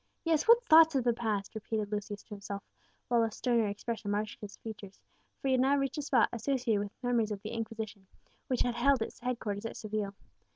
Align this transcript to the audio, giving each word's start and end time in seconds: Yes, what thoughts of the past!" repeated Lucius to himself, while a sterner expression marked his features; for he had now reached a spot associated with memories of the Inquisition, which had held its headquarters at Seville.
Yes, 0.23 0.47
what 0.47 0.65
thoughts 0.65 0.95
of 0.95 1.03
the 1.03 1.13
past!" 1.13 1.53
repeated 1.53 1.91
Lucius 1.91 2.23
to 2.23 2.29
himself, 2.29 2.63
while 3.07 3.21
a 3.21 3.29
sterner 3.29 3.67
expression 3.67 4.09
marked 4.09 4.35
his 4.41 4.57
features; 4.57 4.99
for 5.39 5.49
he 5.49 5.51
had 5.51 5.61
now 5.61 5.77
reached 5.77 5.99
a 5.99 6.01
spot 6.01 6.27
associated 6.33 6.79
with 6.79 7.03
memories 7.03 7.29
of 7.31 7.43
the 7.43 7.49
Inquisition, 7.51 8.07
which 8.47 8.61
had 8.61 8.73
held 8.73 9.03
its 9.03 9.19
headquarters 9.19 9.67
at 9.67 9.77
Seville. 9.77 10.15